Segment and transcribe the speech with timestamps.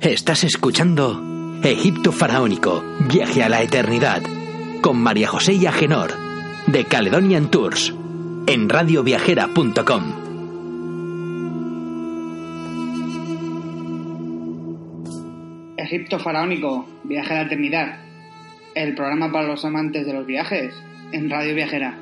[0.00, 4.22] Estás escuchando Egipto Faraónico, Viaje a la Eternidad,
[4.80, 6.14] con María José y Agenor,
[6.66, 7.94] de Caledonian Tours,
[8.46, 10.14] en radioviajera.com.
[15.76, 18.00] Egipto Faraónico, Viaje a la Eternidad,
[18.74, 20.72] el programa para los amantes de los viajes,
[21.12, 21.98] en Radio Viajera.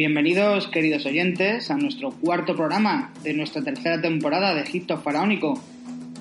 [0.00, 5.62] Bienvenidos, queridos oyentes, a nuestro cuarto programa de nuestra tercera temporada de Egipto Faraónico,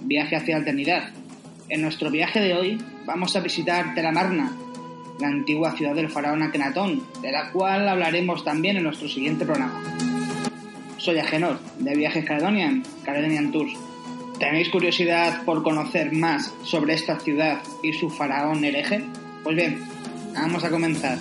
[0.01, 1.11] Viaje hacia la Eternidad.
[1.69, 4.51] En nuestro viaje de hoy vamos a visitar Telamarna,
[5.21, 9.81] la antigua ciudad del faraón Akenatón, de la cual hablaremos también en nuestro siguiente programa.
[10.97, 13.71] Soy Agenor, de Viajes Caledonian, Caledonian Tours.
[14.39, 19.05] ¿Tenéis curiosidad por conocer más sobre esta ciudad y su faraón hereje?
[19.41, 19.79] Pues bien,
[20.33, 21.17] vamos a comenzar.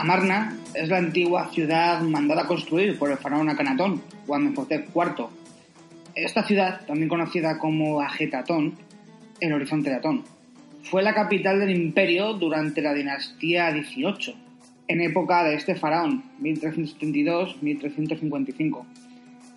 [0.00, 5.26] Amarna es la antigua ciudad mandada a construir por el faraón Akenatón, o Amenhotep IV.
[6.14, 8.76] Esta ciudad, también conocida como Ajetatón,
[9.40, 10.24] el horizonte de Atón,
[10.84, 14.36] fue la capital del imperio durante la dinastía XVIII,
[14.88, 18.86] en época de este faraón, 1372-1355.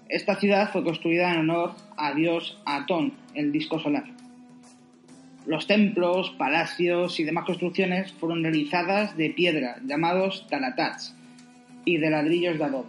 [0.10, 4.04] Esta ciudad fue construida en honor a dios Atón, el disco solar.
[5.46, 11.16] Los templos, palacios y demás construcciones fueron realizadas de piedra, llamados talatats,
[11.86, 12.88] y de ladrillos de adobe.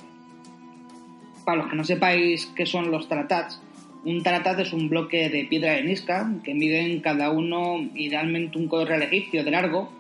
[1.45, 3.61] Para los que no sepáis qué son los talatats,
[4.05, 8.85] un talatat es un bloque de piedra arenisca que miden cada uno idealmente un codo
[8.85, 9.91] real egipcio de largo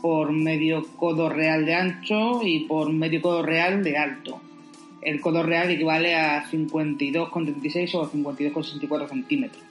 [0.00, 4.40] por medio codo real de ancho y por medio codo real de alto.
[5.02, 9.67] El codo real equivale a 52,36 o 52,64 centímetros.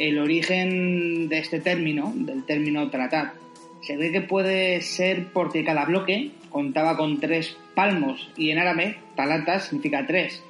[0.00, 3.34] El origen de este término, del término talatat,
[3.82, 8.96] se ve que puede ser porque cada bloque contaba con tres palmos y en árabe
[9.14, 10.42] talata significa tres.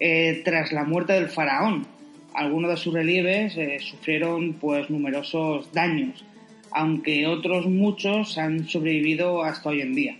[0.00, 1.86] eh, tras la muerte del faraón.
[2.34, 6.24] Algunos de sus relieves eh, sufrieron pues numerosos daños,
[6.70, 10.16] aunque otros muchos han sobrevivido hasta hoy en día.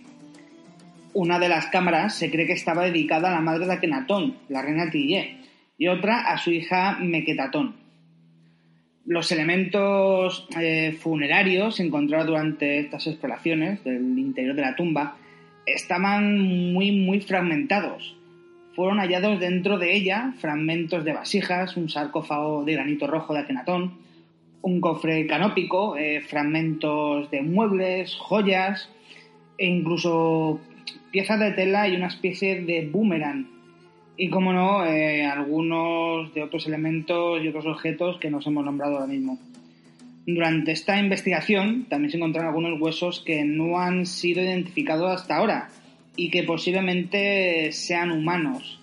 [1.13, 4.61] Una de las cámaras se cree que estaba dedicada a la madre de Akenatón, la
[4.61, 5.37] reina Tillé,
[5.77, 7.77] y otra a su hija Mequetatón.
[9.05, 15.15] Los elementos eh, funerarios encontrados durante estas exploraciones del interior de la tumba
[15.65, 18.18] estaban muy muy fragmentados,
[18.79, 23.97] fueron hallados dentro de ella fragmentos de vasijas, un sarcófago de granito rojo de Akenatón,
[24.61, 28.89] un cofre canópico, eh, fragmentos de muebles, joyas
[29.57, 30.61] e incluso
[31.11, 33.47] piezas de tela y una especie de boomerang.
[34.15, 38.93] Y como no, eh, algunos de otros elementos y otros objetos que nos hemos nombrado
[38.93, 39.37] ahora mismo.
[40.25, 45.67] Durante esta investigación también se encontraron algunos huesos que no han sido identificados hasta ahora,
[46.19, 48.77] y que posiblemente sean humanos.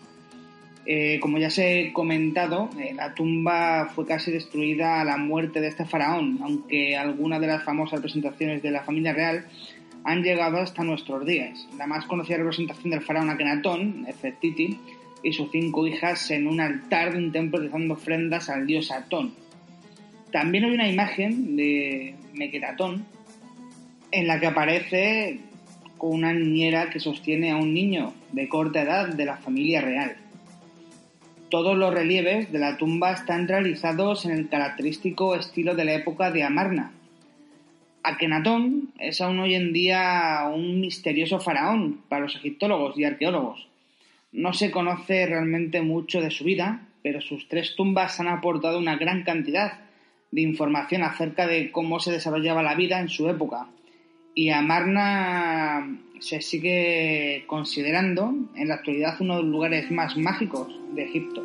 [0.87, 5.61] Eh, como ya se he comentado, eh, la tumba fue casi destruida a la muerte
[5.61, 9.45] de este faraón, aunque algunas de las famosas representaciones de la familia real
[10.05, 11.69] han llegado hasta nuestros días.
[11.77, 14.79] La más conocida representación del faraón Akenatón, Nefertiti,
[15.23, 19.35] y sus cinco hijas en un altar de un templo realizando ofrendas al dios Atón.
[20.33, 23.05] También hay una imagen de Mequeratón
[24.11, 25.41] en la que aparece
[25.99, 30.17] con una niñera que sostiene a un niño de corta edad de la familia real.
[31.49, 36.31] Todos los relieves de la tumba están realizados en el característico estilo de la época
[36.31, 36.93] de Amarna.
[38.03, 43.69] Akenatón es aún hoy en día un misterioso faraón para los egiptólogos y arqueólogos.
[44.33, 48.97] No se conoce realmente mucho de su vida, pero sus tres tumbas han aportado una
[48.97, 49.79] gran cantidad
[50.33, 53.69] de información acerca de cómo se desarrollaba la vida en su época.
[54.39, 61.05] Y Amarna se sigue considerando en la actualidad uno de los lugares más mágicos de
[61.05, 61.43] Egipto.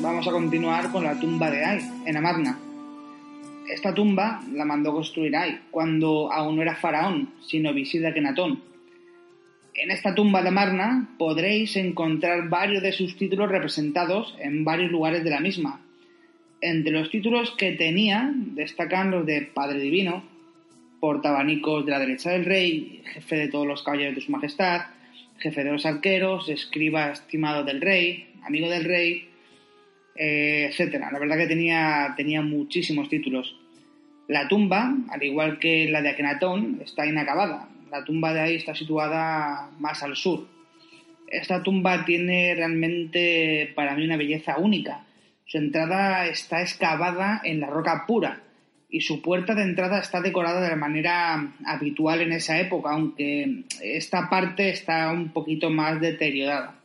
[0.00, 2.58] Vamos a continuar con la tumba de Ay, en Amarna.
[3.68, 8.62] Esta tumba la mandó construir Ay cuando aún no era faraón, sino visir de Akenatón.
[9.74, 15.24] En esta tumba de Amarna podréis encontrar varios de sus títulos representados en varios lugares
[15.24, 15.80] de la misma.
[16.60, 20.24] Entre los títulos que tenía destacan los de Padre Divino,
[21.00, 24.82] portabanicos de la derecha del rey, jefe de todos los caballeros de su majestad,
[25.38, 29.28] jefe de los arqueros, escriba estimado del rey, amigo del rey,
[30.14, 31.10] eh, etcétera.
[31.12, 33.56] La verdad que tenía, tenía muchísimos títulos.
[34.28, 37.68] La tumba, al igual que la de Akenatón, está inacabada.
[37.90, 40.46] La tumba de ahí está situada más al sur.
[41.28, 45.04] Esta tumba tiene realmente para mí una belleza única.
[45.46, 48.40] Su entrada está excavada en la roca pura
[48.88, 53.64] y su puerta de entrada está decorada de la manera habitual en esa época, aunque
[53.82, 56.76] esta parte está un poquito más deteriorada.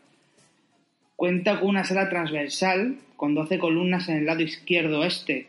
[1.16, 5.48] Cuenta con una sala transversal con 12 columnas en el lado izquierdo oeste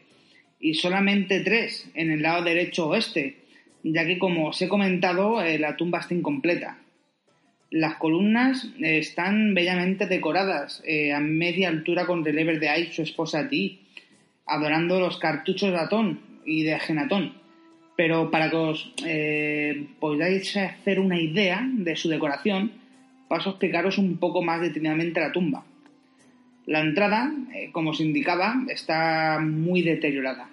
[0.59, 3.37] y solamente 3 en el lado derecho oeste,
[3.85, 6.79] ya que como os he comentado eh, la tumba está incompleta.
[7.71, 13.03] Las columnas eh, están bellamente decoradas eh, a media altura con relieves de Ai, su
[13.03, 13.87] esposa Ti,
[14.47, 17.35] adorando los cartuchos de Atón y de Genatón.
[17.97, 18.95] Pero para que os
[20.01, 22.73] podáis hacer una idea de su decoración,
[23.29, 25.65] paso a explicaros un poco más detenidamente la tumba.
[26.71, 30.49] La entrada, eh, como se indicaba, está muy deteriorada.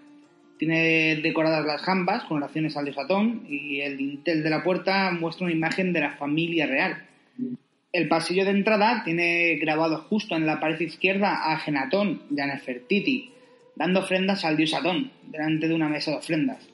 [0.58, 5.12] Tiene decoradas las jambas con oraciones al dios Atón y el dintel de la puerta
[5.12, 7.06] muestra una imagen de la familia real.
[7.94, 12.48] El pasillo de entrada tiene grabado justo en la pared izquierda a Genatón y a
[12.48, 13.30] Nefertiti,
[13.76, 16.68] dando ofrendas al dios Atón, delante de una mesa de ofrendas.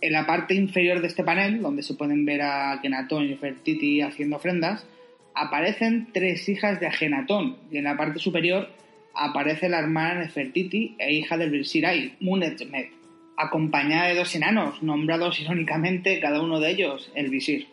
[0.00, 4.00] En la parte inferior de este panel, donde se pueden ver a Genatón y Nefertiti
[4.00, 4.86] haciendo ofrendas,
[5.34, 8.68] aparecen tres hijas de Agenatón y en la parte superior
[9.14, 12.90] aparece la hermana Nefertiti e hija del Visiray, Munetmet,
[13.36, 17.68] acompañada de dos enanos, nombrados irónicamente cada uno de ellos el visir.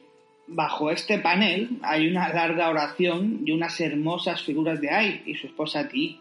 [0.48, 5.48] Bajo este panel hay una larga oración y unas hermosas figuras de Ay y su
[5.48, 6.20] esposa Ti.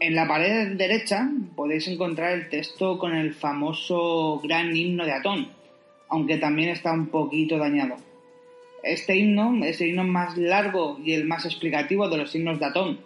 [0.00, 5.48] En la pared derecha podéis encontrar el texto con el famoso gran himno de Atón,
[6.08, 7.96] aunque también está un poquito dañado.
[8.82, 12.66] Este himno es el himno más largo y el más explicativo de los himnos de
[12.66, 13.00] Atón.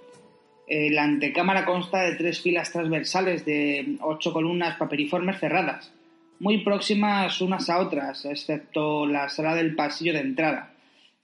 [0.66, 5.92] Eh, la antecámara consta de tres filas transversales de ocho columnas paperiformes cerradas,
[6.38, 10.72] muy próximas unas a otras, excepto la sala del pasillo de entrada.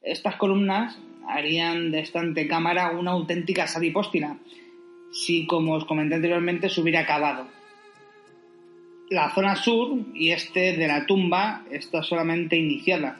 [0.03, 4.39] Estas columnas harían de esta antecámara una auténtica sala hipóstina,
[5.13, 7.47] si, como os comenté anteriormente, se hubiera acabado.
[9.09, 13.19] La zona sur y este de la tumba está solamente iniciada,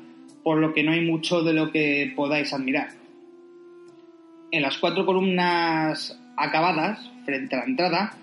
[0.51, 2.89] por lo que no hay mucho de lo que podáis admirar.
[4.51, 8.17] En las cuatro columnas acabadas, frente a la entrada,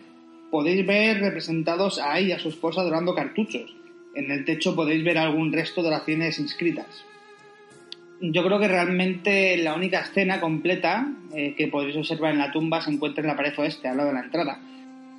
[0.51, 3.73] podéis ver representados a ella y a su esposa adorando cartuchos.
[4.13, 7.05] En el techo podéis ver algún resto de oraciones inscritas.
[8.19, 12.81] Yo creo que realmente la única escena completa eh, que podéis observar en la tumba
[12.81, 14.59] se encuentra en la pared oeste, al lado de la entrada,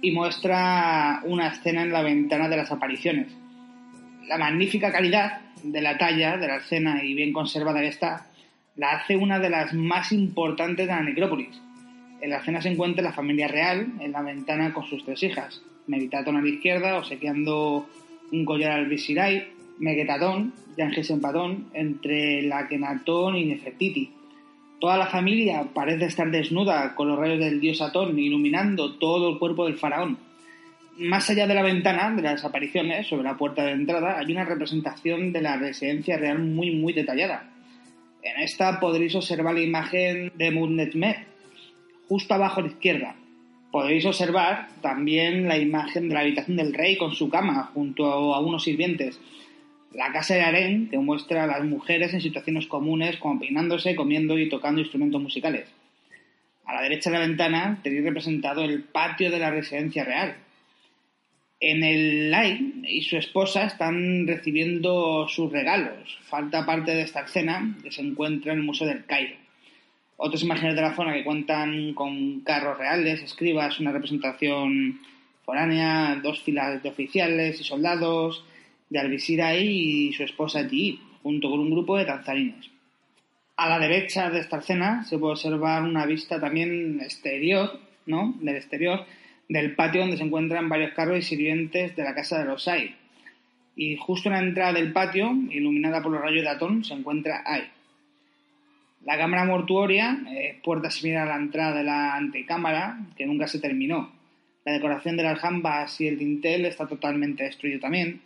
[0.02, 3.28] y muestra una escena en la ventana de las apariciones.
[4.28, 8.26] La magnífica calidad de la talla de la escena y bien conservada que está,
[8.76, 11.61] la hace una de las más importantes de la necrópolis.
[12.20, 15.62] En la cena se encuentra la familia real en la ventana con sus tres hijas.
[15.87, 17.88] Meditatón a la izquierda, obsequiando
[18.30, 24.11] un collar al Visiray, Megetatón, en Patón, entre la Kenatón y Nefertiti.
[24.78, 29.38] Toda la familia parece estar desnuda con los rayos del dios Atón iluminando todo el
[29.38, 30.18] cuerpo del faraón.
[30.98, 34.44] Más allá de la ventana de las apariciones, sobre la puerta de entrada, hay una
[34.44, 37.48] representación de la residencia real muy muy detallada.
[38.20, 41.18] En esta podréis observar la imagen de Mudnetmet,
[42.08, 43.14] justo abajo a la izquierda.
[43.70, 48.40] Podéis observar también la imagen de la habitación del rey con su cama junto a
[48.40, 49.20] unos sirvientes.
[49.94, 54.36] La casa de harén que muestra a las mujeres en situaciones comunes como peinándose, comiendo
[54.36, 55.68] y tocando instrumentos musicales.
[56.64, 60.47] A la derecha de la ventana tenéis representado el patio de la residencia real.
[61.60, 66.18] En el Lai y su esposa están recibiendo sus regalos.
[66.22, 69.34] Falta parte de esta escena que se encuentra en el Museo del Cairo.
[70.16, 75.00] Otras imágenes de la zona que cuentan con carros reales, escribas, una representación
[75.44, 78.44] foránea, dos filas de oficiales y soldados,
[78.90, 82.70] de Al-Visir y su esposa Ti, junto con un grupo de danzarines.
[83.56, 88.34] A la derecha de esta escena se puede observar una vista también exterior, ¿no?
[88.40, 89.04] Del exterior,
[89.48, 92.94] del patio donde se encuentran varios carros y sirvientes de la casa de los Ai.
[93.76, 97.42] Y justo en la entrada del patio, iluminada por los rayos de Atón, se encuentra
[97.46, 97.64] Ai.
[99.04, 103.60] La cámara mortuoria, eh, puerta similar a la entrada de la antecámara, que nunca se
[103.60, 104.12] terminó.
[104.64, 108.20] La decoración de las jambas y el dintel está totalmente destruido también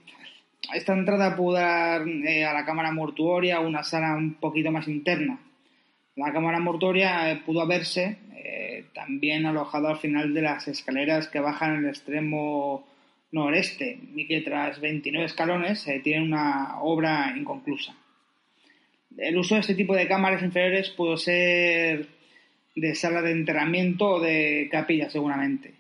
[0.72, 5.38] esta entrada pudo dar eh, a la cámara mortuoria una sala un poquito más interna.
[6.16, 8.51] La cámara mortuoria eh, pudo haberse eh,
[8.94, 12.86] también alojado al final de las escaleras que bajan el extremo
[13.30, 17.94] noreste y que tras 29 escalones tiene una obra inconclusa.
[19.16, 22.06] El uso de este tipo de cámaras inferiores pudo ser
[22.74, 25.74] de sala de enterramiento o de capilla seguramente.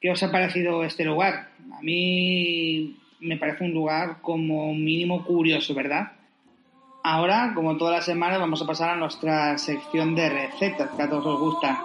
[0.00, 1.48] ¿Qué os ha parecido este lugar?
[1.72, 6.12] A mí me parece un lugar como mínimo curioso, ¿verdad?
[7.02, 11.08] Ahora, como todas las semanas, vamos a pasar a nuestra sección de recetas que a
[11.08, 11.80] todos os gusta.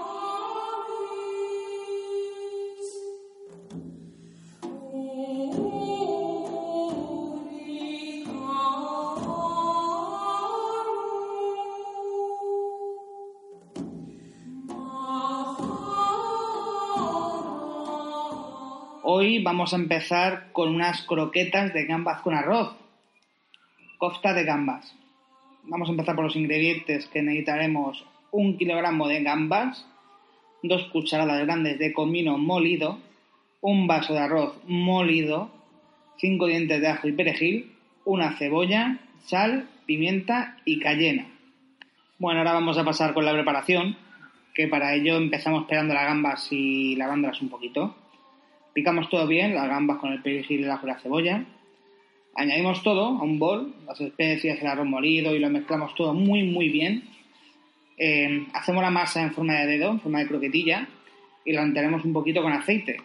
[19.42, 22.76] Vamos a empezar con unas croquetas de gambas con arroz.
[23.98, 24.96] Costa de gambas.
[25.64, 28.06] Vamos a empezar por los ingredientes que necesitaremos.
[28.32, 29.88] Un kilogramo de gambas,
[30.62, 33.00] dos cucharadas grandes de comino molido,
[33.62, 35.50] un vaso de arroz molido,
[36.18, 37.72] cinco dientes de ajo y perejil,
[38.06, 41.28] una cebolla, sal, pimienta y cayena.
[42.20, 43.98] Bueno, ahora vamos a pasar con la preparación,
[44.54, 47.96] que para ello empezamos pelando las gambas y lavándolas un poquito.
[48.74, 51.46] Picamos todo bien, las gambas con el perejil, y la cebolla.
[52.36, 56.44] Añadimos todo a un bol, las especias, el arroz molido y lo mezclamos todo muy
[56.44, 57.04] muy bien.
[57.98, 60.88] Eh, hacemos la masa en forma de dedo, en forma de croquetilla
[61.46, 62.98] y la enteremos un poquito con aceite.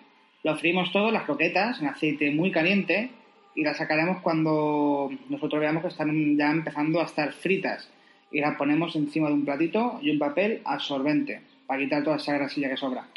[0.43, 3.11] Lo freímos todo, las croquetas, en aceite muy caliente
[3.55, 7.91] y las sacaremos cuando nosotros veamos que están ya empezando a estar fritas
[8.31, 12.35] y las ponemos encima de un platito y un papel absorbente para quitar toda esa
[12.35, 13.09] grasilla que sobra.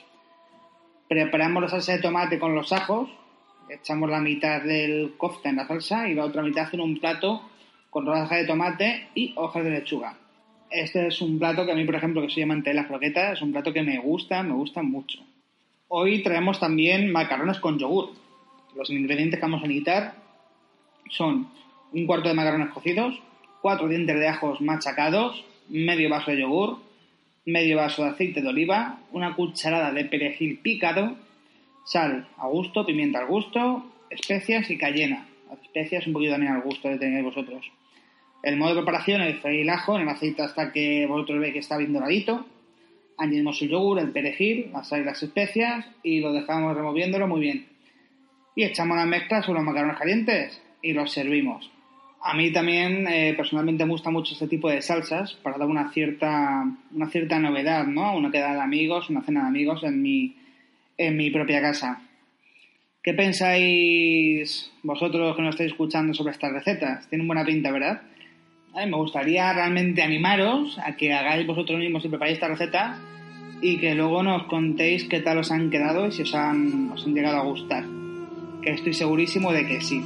[1.12, 3.10] Preparamos la salsa de tomate con los ajos,
[3.68, 7.42] echamos la mitad del kofta en la salsa y la otra mitad en un plato
[7.90, 10.18] con rodajas de tomate y hojas de lechuga.
[10.70, 13.42] Este es un plato que a mí, por ejemplo, que amante de las croquetas, es
[13.42, 15.20] un plato que me gusta, me gusta mucho.
[15.90, 18.12] Hoy traemos también macarrones con yogur.
[18.78, 20.16] Los ingredientes que vamos a necesitar
[21.10, 21.50] son
[21.92, 23.22] un cuarto de macarrones cocidos,
[23.62, 26.78] cuatro dientes de ajos machacados, medio vaso de yogur,
[27.46, 31.18] medio vaso de aceite de oliva, una cucharada de perejil picado,
[31.86, 35.28] sal a gusto, pimienta al gusto, especias y cayena.
[35.50, 37.72] Las especias un poquito también al gusto de tener vosotros.
[38.44, 41.54] El modo de preparación es freír el ajo en el aceite hasta que vosotros veis
[41.54, 42.46] que está bien doradito.
[43.18, 47.42] Añadimos el yogur, el perejil, la sal y las especias y lo dejamos removiéndolo muy
[47.42, 47.68] bien.
[48.56, 51.70] Y echamos la mezcla sobre los macarrones calientes y los servimos.
[52.24, 55.92] A mí también eh, personalmente me gusta mucho este tipo de salsas para dar una
[55.92, 56.64] cierta,
[56.94, 58.16] una cierta novedad, ¿no?
[58.16, 60.36] Una queda de amigos, una cena de amigos en mi,
[60.98, 62.00] en mi propia casa.
[63.02, 67.10] ¿Qué pensáis vosotros que nos estáis escuchando sobre estas recetas?
[67.10, 68.04] Tienen buena pinta, ¿verdad?
[68.74, 73.00] me gustaría realmente animaros a que hagáis vosotros mismos y preparéis esta receta
[73.62, 77.06] y que luego nos contéis qué tal os han quedado y si os han, os
[77.06, 77.84] han llegado a gustar.
[78.62, 80.02] Que estoy segurísimo de que sí.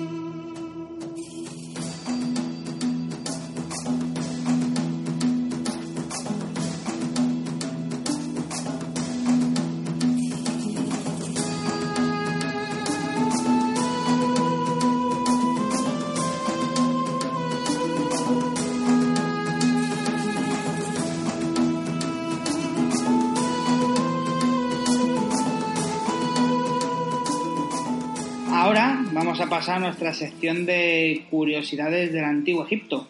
[29.26, 33.08] Vamos a pasar a nuestra sección de curiosidades del Antiguo Egipto.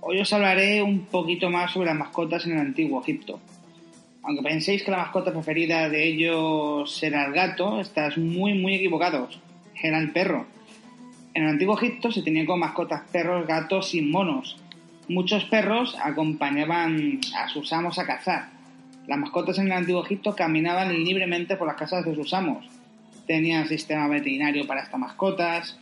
[0.00, 3.40] Hoy os hablaré un poquito más sobre las mascotas en el Antiguo Egipto.
[4.22, 9.40] Aunque penséis que la mascota preferida de ellos era el gato, estás muy muy equivocados.
[9.82, 10.46] Era el perro.
[11.34, 14.58] En el Antiguo Egipto se tenían como mascotas perros, gatos y monos.
[15.08, 18.50] Muchos perros acompañaban a sus amos a cazar.
[19.08, 22.64] Las mascotas en el Antiguo Egipto caminaban libremente por las casas de sus amos.
[23.26, 25.78] Tenían sistema veterinario para estas mascotas.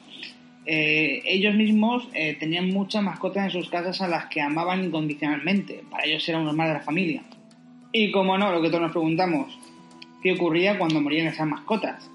[0.67, 5.83] Eh, ellos mismos eh, tenían muchas mascotas en sus casas a las que amaban incondicionalmente.
[5.91, 7.23] Para ellos eran unos más de la familia.
[7.93, 9.59] Y como no, lo que todos nos preguntamos,
[10.23, 12.11] ¿qué ocurría cuando morían esas mascotas?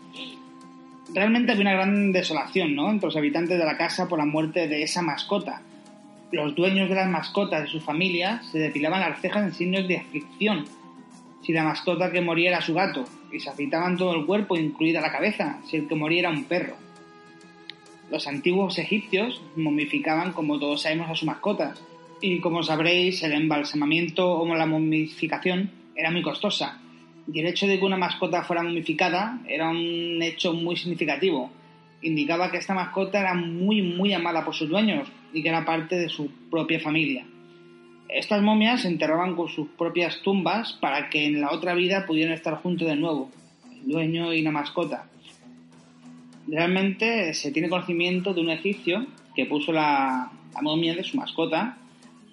[1.13, 2.89] Realmente había una gran desolación ¿no?
[2.89, 5.61] entre los habitantes de la casa por la muerte de esa mascota.
[6.31, 9.97] Los dueños de las mascotas de su familia se depilaban las cejas en signos de
[9.97, 10.65] aflicción
[11.45, 14.99] si la mascota que moría era su gato y se afeitaban todo el cuerpo, incluida
[14.99, 16.75] la cabeza, si el que moría era un perro.
[18.09, 21.81] Los antiguos egipcios momificaban, como todos sabemos, a sus mascotas,
[22.21, 26.79] y como sabréis, el embalsamamiento o la momificación era muy costosa.
[27.31, 31.51] Y el hecho de que una mascota fuera momificada era un hecho muy significativo.
[32.01, 35.95] Indicaba que esta mascota era muy, muy amada por sus dueños y que era parte
[35.95, 37.25] de su propia familia.
[38.15, 42.33] Estas momias se enterraban con sus propias tumbas para que en la otra vida pudieran
[42.33, 43.29] estar juntos de nuevo,
[43.69, 45.09] el dueño y la mascota.
[46.47, 49.05] Realmente se tiene conocimiento de un egipcio
[49.35, 50.31] que puso la,
[50.61, 51.77] momia de su mascota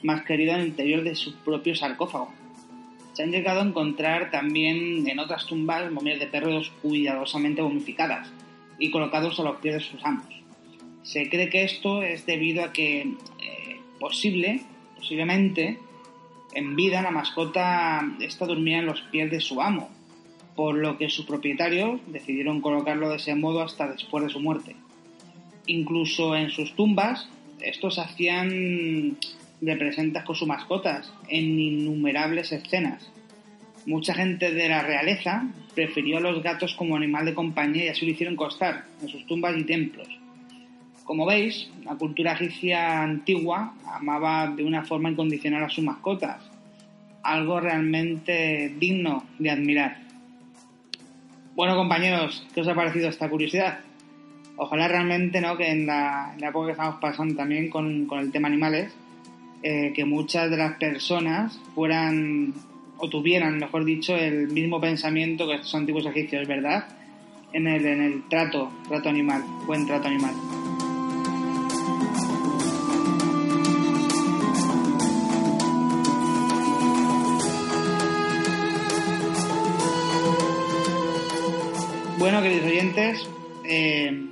[0.04, 2.32] más querida en el interior de su propio sarcófago.
[3.14, 8.30] Se han llegado a encontrar también en otras tumbas momias de perros cuidadosamente momificadas
[8.78, 10.32] y colocados a los pies de sus amos.
[11.02, 14.62] Se cree que esto es debido a que eh, posible,
[15.02, 15.78] posiblemente
[16.54, 19.90] en vida la mascota esta dormía en los pies de su amo,
[20.54, 24.76] por lo que sus propietarios decidieron colocarlo de ese modo hasta después de su muerte.
[25.66, 27.28] Incluso en sus tumbas,
[27.60, 29.16] estos hacían
[29.60, 33.10] representas con sus mascotas en innumerables escenas.
[33.86, 38.06] Mucha gente de la realeza prefirió a los gatos como animal de compañía y así
[38.06, 40.21] lo hicieron costar en sus tumbas y templos.
[41.04, 46.42] Como veis, la cultura egipcia antigua amaba de una forma incondicional a sus mascotas,
[47.22, 49.98] algo realmente digno de admirar.
[51.54, 53.80] Bueno compañeros, ¿qué os ha parecido esta curiosidad?
[54.56, 55.56] Ojalá realmente ¿no?
[55.56, 58.94] que en la, época que estamos pasando también con, el tema animales,
[59.62, 62.54] eh, que muchas de las personas fueran
[62.98, 66.86] o tuvieran, mejor dicho, el mismo pensamiento que estos antiguos egipcios, ¿verdad?
[67.52, 70.61] En el, en el trato, trato animal, buen trato animal.
[83.68, 84.26] Eh,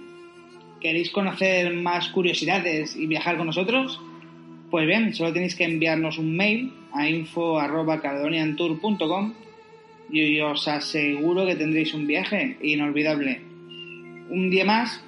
[0.81, 4.01] ¿queréis conocer más curiosidades y viajar con nosotros?
[4.71, 9.33] Pues bien, solo tenéis que enviarnos un mail a info.caledoniantour.com
[10.11, 13.40] y os aseguro que tendréis un viaje inolvidable.
[14.29, 15.03] Un día más,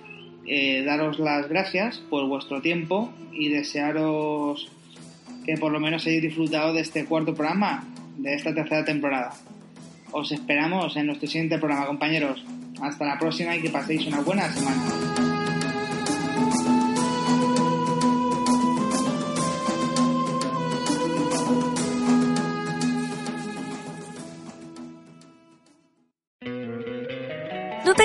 [0.46, 4.70] eh, daros las gracias por vuestro tiempo y desearos
[5.44, 7.84] que por lo menos hayáis disfrutado de este cuarto programa
[8.16, 9.32] de esta tercera temporada.
[10.10, 12.44] Os esperamos en nuestro siguiente programa, compañeros.
[12.80, 15.22] Hasta la próxima y que paséis una buena semana.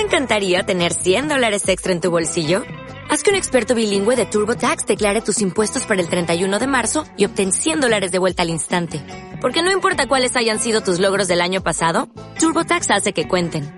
[0.08, 2.62] te encantaría tener 100 dólares extra en tu bolsillo?
[3.08, 7.04] Haz que un experto bilingüe de TurboTax declare tus impuestos para el 31 de marzo
[7.16, 9.00] y obtén 100 dólares de vuelta al instante.
[9.40, 12.08] Porque no importa cuáles hayan sido tus logros del año pasado,
[12.40, 13.77] TurboTax hace que cuenten.